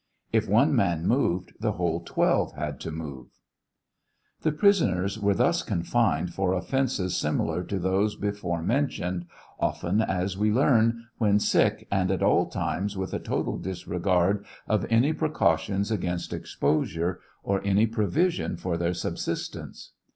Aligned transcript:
If 0.33 0.47
one 0.49 0.75
man 0.75 1.05
moved, 1.05 1.53
the 1.59 1.73
whole 1.73 1.99
twelve 1.99 2.53
had 2.53 2.79
to 2.79 2.91
move. 2.91 3.27
The 4.41 4.51
prisoners 4.51 5.19
were 5.19 5.35
thus 5.35 5.61
confined, 5.61 6.33
for 6.33 6.53
offences 6.53 7.15
similar 7.15 7.63
to 7.65 7.77
those 7.77 8.15
before 8.15 8.63
men 8.63 8.87
tioned, 8.87 9.27
often, 9.59 10.01
as 10.01 10.35
we 10.39 10.51
learn, 10.51 11.05
when 11.19 11.39
sick, 11.39 11.87
and 11.91 12.09
at 12.09 12.23
all 12.23 12.47
times 12.47 12.97
with 12.97 13.13
a 13.13 13.19
total 13.19 13.59
disregard 13.59 14.43
of 14.67 14.87
any 14.89 15.13
precautions 15.13 15.91
against 15.91 16.33
exposure, 16.33 17.19
or 17.43 17.61
any 17.63 17.85
provision 17.85 18.57
for 18.57 18.77
their 18.79 18.95
subsistence. 18.95 19.91